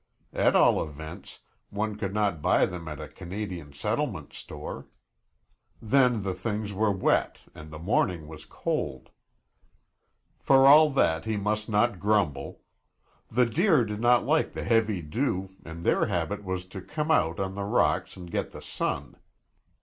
[0.33, 4.87] At all events, one could not buy them at a Canadian settlement store.
[5.79, 9.11] Then the things were wet and the morning was cold.
[10.39, 12.61] For all that, he must not grumble.
[13.29, 17.39] The deer did not like the heavy dew and their habit was to come out
[17.39, 19.17] on the rocks and get the sun.